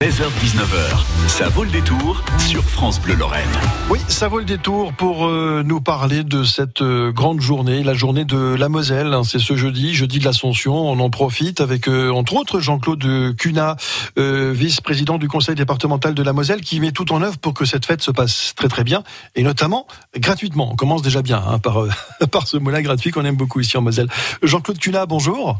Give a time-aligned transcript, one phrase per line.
[0.00, 3.50] 16h-19h, ça vaut le détour sur France Bleu Lorraine.
[3.90, 7.94] Oui, ça vaut le détour pour euh, nous parler de cette euh, grande journée, la
[7.94, 9.12] journée de la Moselle.
[9.12, 9.24] hein.
[9.24, 10.76] C'est ce jeudi, jeudi de l'Ascension.
[10.76, 13.74] On en profite avec, euh, entre autres, Jean-Claude Cunat,
[14.20, 17.64] euh, vice-président du conseil départemental de la Moselle, qui met tout en œuvre pour que
[17.64, 19.02] cette fête se passe très très bien,
[19.34, 20.70] et notamment gratuitement.
[20.70, 21.90] On commence déjà bien hein, par, euh,
[22.30, 24.08] par ce mot-là gratuit qu'on aime beaucoup ici en Moselle.
[24.44, 25.58] Jean-Claude Cunat, bonjour.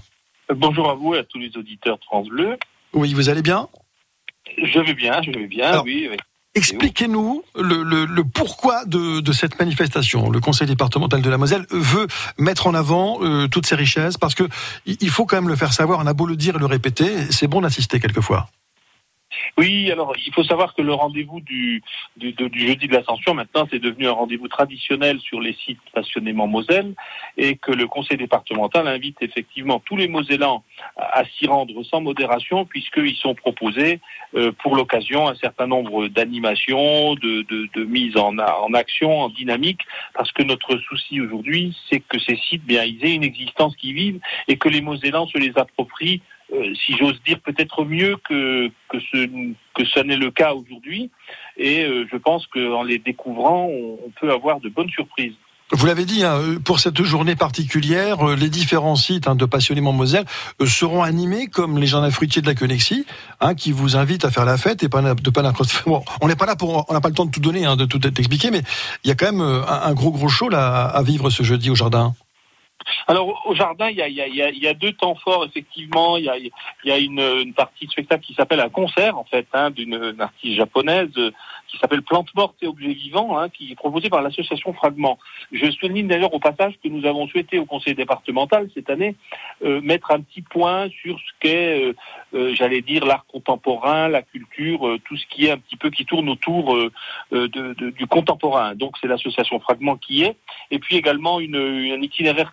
[0.55, 2.57] Bonjour à vous et à tous les auditeurs de France Bleu.
[2.93, 3.67] Oui, vous allez bien?
[4.57, 6.09] Je vais bien, je vais bien, Alors, oui.
[6.11, 6.17] oui.
[6.55, 10.29] Expliquez-nous le, le- le pourquoi de, de cette manifestation.
[10.31, 12.09] Le Conseil départemental de la Moselle veut
[12.39, 14.43] mettre en avant euh, toutes ces richesses parce que
[14.87, 16.01] il faut quand même le faire savoir.
[16.01, 18.49] On a beau le dire et le répéter, c'est bon d'assister quelquefois.
[19.57, 21.83] Oui, alors il faut savoir que le rendez-vous du,
[22.19, 26.95] jeudi de l'Ascension, maintenant, c'est devenu un rendez-vous traditionnel sur les sites passionnément Moselle
[27.37, 30.65] et que le conseil départemental invite effectivement tous les Mosellans
[30.97, 34.01] à, s'y rendre sans modération puisqu'ils sont proposés
[34.35, 39.29] euh, pour l'occasion un certain nombre d'animations, de, de, de mise en, en action, en
[39.29, 39.81] dynamique,
[40.15, 43.93] parce que notre souci aujourd'hui, c'est que ces sites, bien, ils aient une existence qui
[43.93, 48.69] vive et que les Mosellans se les approprient euh, si j'ose dire, peut-être mieux que,
[48.89, 49.27] que ce
[49.79, 51.11] que ce n'est le cas aujourd'hui.
[51.57, 55.35] Et euh, je pense qu'en les découvrant, on, peut avoir de bonnes surprises.
[55.71, 59.45] Vous l'avez dit, hein, euh, pour cette journée particulière, euh, les différents sites hein, de
[59.45, 60.25] passionnément Moselle
[60.67, 63.05] seront animés comme les jardins fruitiers de la Connexie,
[63.41, 65.43] hein, qui vous invitent à faire la fête et de pas.
[65.87, 67.85] Bon, on n'est pas là pour, on n'a pas le temps de tout donner, de
[67.85, 68.63] tout expliquer, mais
[69.05, 71.75] il y a quand même un gros gros show là à vivre ce jeudi au
[71.75, 72.15] jardin.
[73.07, 76.17] Alors au jardin, il y a, deux temps forts effectivement.
[76.17, 76.25] Il
[76.85, 80.57] y a, une, partie de spectacle qui s'appelle un concert en fait hein, d'une artiste
[80.57, 81.33] japonaise euh,
[81.69, 85.19] qui s'appelle Plantes mortes et objets vivants, hein, qui est proposée par l'association Fragment.
[85.53, 89.17] Je souligne d'ailleurs au passage que nous avons souhaité au conseil départemental cette année
[89.65, 91.95] euh, mettre un petit point sur ce qu'est,
[92.35, 96.07] euh, j'allais dire, l'art contemporain, la culture, tout ce qui est un petit peu qui
[96.07, 96.77] tourne autour
[97.33, 98.75] du contemporain.
[98.75, 100.37] Donc c'est l'association Fragment qui est
[100.71, 102.53] et puis également un itinéraire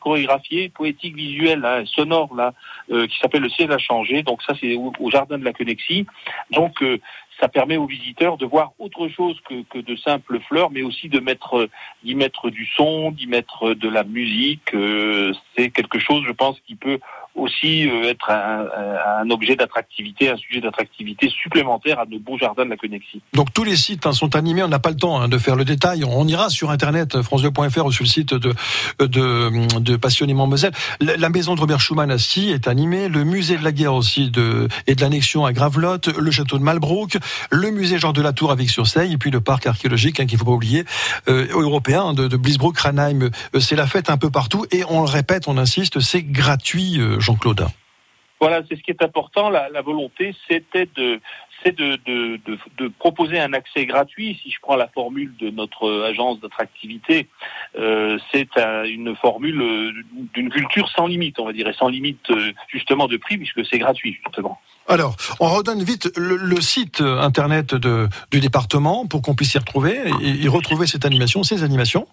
[0.74, 2.54] poétique, visuel, hein, sonore là,
[2.92, 4.24] euh, qui s'appelle le ciel a changé.
[4.24, 6.06] Donc ça c'est au, au jardin de la Connexie.
[6.52, 7.00] Donc euh,
[7.40, 11.10] ça permet aux visiteurs de voir autre chose que, que de simples fleurs, mais aussi
[11.10, 11.70] de mettre
[12.04, 14.74] d'y mettre du son, d'y mettre de la musique.
[14.74, 17.00] Euh, c'est quelque chose, je pense, qui peut
[17.36, 22.70] aussi euh, être un, objet d'attractivité, un sujet d'attractivité supplémentaire à nos beaux jardins de
[22.70, 23.22] la Connexie.
[23.34, 25.56] Donc tous les sites hein, sont animés, on n'a pas le temps hein, de faire
[25.56, 26.04] le détail.
[26.06, 28.54] On ira sur internet france2.fr ou sur le site de,
[29.00, 30.50] de, de Passionnément.
[31.00, 34.30] La, maison de Robert Schumann à Scie est animée, le musée de la guerre aussi
[34.30, 37.18] de, et de l'annexion à Gravelotte, le château de Malbrook,
[37.52, 40.26] le musée Georges de la Tour avec sur Seille, et puis le parc archéologique hein,
[40.26, 40.86] qu'il faut pas oublier,
[41.28, 43.24] euh, européen de, de Blisbrook, Ranheim.
[43.24, 47.00] Euh, C'est la fête un peu partout et on le répète, on insiste, c'est gratuit,
[47.00, 47.66] euh, Jean-Claude.
[48.42, 49.50] Voilà, c'est ce qui est important.
[49.50, 51.22] La, la volonté, c'était de,
[51.64, 54.38] c'est de, de, de, de proposer un accès gratuit.
[54.44, 57.30] Si je prends la formule de notre agence d'attractivité,
[57.80, 59.92] euh, c'est un- une formule euh,
[60.34, 63.66] d'une culture sans limite, on va dire, et sans limite euh, justement de prix, puisque
[63.66, 64.60] c'est gratuit justement.
[64.88, 69.58] Alors, on redonne vite le, le site internet de, du département pour qu'on puisse y
[69.58, 72.06] retrouver et, et retrouver cette animation, ces animations.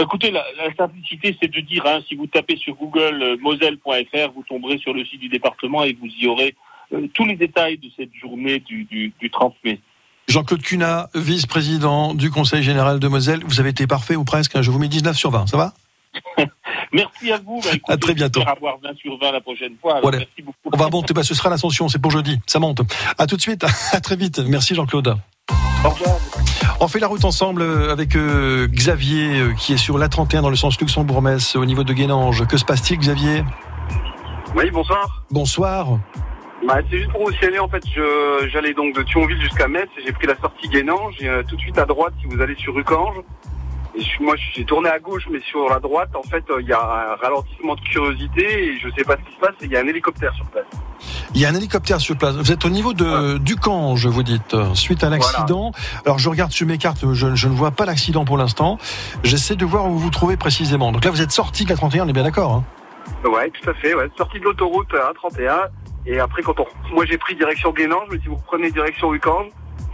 [0.00, 3.36] Bah, écoutez, la, la simplicité, c'est de dire, hein, si vous tapez sur Google euh,
[3.40, 6.54] moselle.fr, vous tomberez sur le site du département et vous y aurez
[6.94, 9.78] euh, tous les détails de cette journée du, du, du 30 mai.
[10.28, 13.40] Jean-Claude Cunat, vice-président du Conseil général de Moselle.
[13.44, 14.56] Vous avez été parfait ou presque.
[14.56, 15.46] hein, Je vous mets 19 sur 20.
[15.48, 15.74] Ça va?
[16.92, 17.60] Merci à vous.
[17.62, 18.40] Bah, écoutez, À très bientôt.
[18.46, 19.92] avoir 20 sur 20 la prochaine fois.
[19.92, 20.18] Alors, Voilà.
[20.18, 20.70] Merci beaucoup.
[20.72, 21.12] On va monter.
[21.14, 21.88] Bah, ce sera l'ascension.
[21.88, 22.38] C'est pour jeudi.
[22.46, 22.80] Ça monte.
[23.18, 23.64] À tout de suite.
[23.92, 24.38] À très vite.
[24.38, 25.16] Merci Jean-Claude.
[25.84, 26.16] Au revoir.
[26.80, 30.50] On fait la route ensemble euh, avec euh, Xavier euh, qui est sur l'A31 dans
[30.50, 32.46] le sens Luxembourg-Metz au niveau de Guénange.
[32.46, 33.44] Que se passe-t-il Xavier?
[34.54, 35.22] Oui, bonsoir.
[35.30, 35.98] Bonsoir.
[36.66, 37.82] Bah, c'est juste pour vous signaler, en fait,
[38.52, 41.56] j'allais donc de Thionville jusqu'à Metz et j'ai pris la sortie Guénange et euh, tout
[41.56, 43.16] de suite à droite, si vous allez sur Rucange.
[43.94, 46.60] Et je suis- moi, j'ai tourné à gauche, mais sur la droite, en fait, euh,
[46.62, 49.54] il y a un ralentissement de curiosité et je sais pas ce qui se passe
[49.62, 50.64] et il y a un hélicoptère sur place.
[51.34, 52.36] Il y a un hélicoptère sur place.
[52.36, 55.72] Vous êtes au niveau de du Cange, vous dites, suite à l'accident.
[56.04, 58.78] Alors je regarde sur mes cartes, je, je ne vois pas l'accident pour l'instant.
[59.24, 60.92] J'essaie de voir où vous vous trouvez précisément.
[60.92, 62.52] Donc là, vous êtes sorti de la 31, on est bien d'accord.
[62.52, 62.64] Hein?
[63.28, 64.08] Ouais, tout à fait, ouais.
[64.16, 65.68] Sortie de l'autoroute euh, A31
[66.06, 69.46] et après, quand on, moi j'ai pris direction Guénange, mais si vous prenez direction Rucange,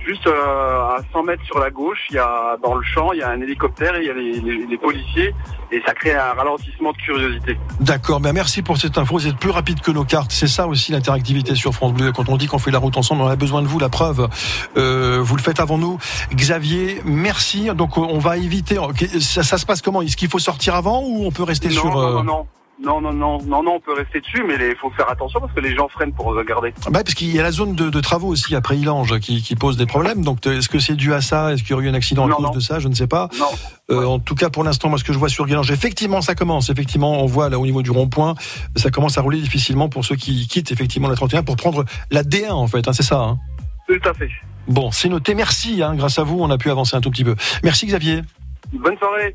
[0.06, 3.19] juste euh, à 100 mètres sur la gauche, il y a dans le champ, il
[3.19, 5.35] y a un hélicoptère et il y a les, les- les policiers
[5.73, 7.58] et ça crée un ralentissement de curiosité.
[7.81, 9.14] D'accord, ben merci pour cette info.
[9.17, 10.31] Vous êtes plus rapide que nos cartes.
[10.32, 12.12] C'est ça aussi l'interactivité sur France Bleu.
[12.12, 13.79] Quand on dit qu'on fait la route ensemble, on a besoin de vous.
[13.79, 14.29] La preuve,
[14.76, 15.99] euh, vous le faites avant nous.
[16.35, 17.69] Xavier, merci.
[17.75, 18.76] Donc on va éviter.
[19.20, 20.03] Ça, ça se passe comment?
[20.03, 22.47] Est-ce qu'il faut sortir avant ou on peut rester non, sur non, euh, non, non.
[22.84, 25.52] Non, non, non, non, non, on peut rester dessus, mais il faut faire attention parce
[25.55, 26.75] que les gens freinent pour regarder.
[26.90, 29.56] Bah, parce qu'il y a la zone de, de travaux aussi après Ilange qui, qui
[29.56, 30.23] pose des problèmes.
[30.23, 31.52] Donc est-ce que c'est dû à ça?
[31.55, 32.50] Est-ce qu'il y aurait eu un accident à cause non.
[32.50, 32.78] de ça?
[32.78, 33.28] Je ne sais pas.
[33.38, 33.46] Non.
[33.90, 34.05] Euh, Ouais.
[34.05, 36.69] En tout cas, pour l'instant, moi, ce que je vois sur Ilange, effectivement, ça commence.
[36.70, 38.34] Effectivement, on voit là au niveau du rond-point,
[38.75, 42.22] ça commence à rouler difficilement pour ceux qui quittent effectivement la 31 pour prendre la
[42.25, 42.87] D1 en fait.
[42.88, 43.20] hein, c'est ça.
[43.20, 43.38] hein?
[43.88, 44.29] Tout à fait.
[44.69, 45.34] Bon, c'est noté.
[45.34, 45.82] Merci.
[45.82, 47.37] hein, grâce à vous, on a pu avancer un tout petit peu.
[47.62, 48.22] Merci Xavier.
[48.72, 49.34] Bonne soirée.